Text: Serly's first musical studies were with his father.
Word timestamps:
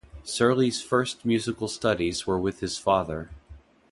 Serly's 0.25 0.81
first 0.81 1.25
musical 1.25 1.67
studies 1.67 2.25
were 2.25 2.39
with 2.39 2.59
his 2.59 2.75
father. 2.75 3.29